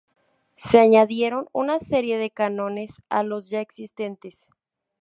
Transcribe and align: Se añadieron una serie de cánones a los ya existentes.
Se 0.57 0.79
añadieron 0.79 1.45
una 1.51 1.77
serie 1.77 2.17
de 2.17 2.31
cánones 2.31 2.91
a 3.09 3.21
los 3.21 3.51
ya 3.51 3.61
existentes. 3.61 4.47